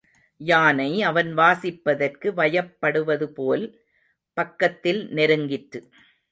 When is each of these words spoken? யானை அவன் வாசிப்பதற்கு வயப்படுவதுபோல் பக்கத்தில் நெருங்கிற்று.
யானை 0.41 1.03
அவன் 1.03 1.29
வாசிப்பதற்கு 1.37 2.27
வயப்படுவதுபோல் 2.31 3.65
பக்கத்தில் 4.37 5.01
நெருங்கிற்று. 5.13 5.81